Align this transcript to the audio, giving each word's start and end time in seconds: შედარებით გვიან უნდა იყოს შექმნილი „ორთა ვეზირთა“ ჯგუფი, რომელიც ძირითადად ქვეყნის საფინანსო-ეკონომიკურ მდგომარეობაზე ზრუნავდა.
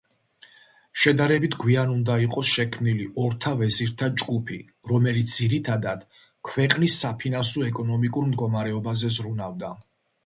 შედარებით 1.01 1.57
გვიან 1.63 1.91
უნდა 1.95 2.15
იყოს 2.23 2.53
შექმნილი 2.53 3.05
„ორთა 3.25 3.53
ვეზირთა“ 3.61 4.09
ჯგუფი, 4.23 4.57
რომელიც 4.93 5.35
ძირითადად 5.35 6.03
ქვეყნის 6.51 6.99
საფინანსო-ეკონომიკურ 7.05 8.29
მდგომარეობაზე 8.33 9.17
ზრუნავდა. 9.21 9.75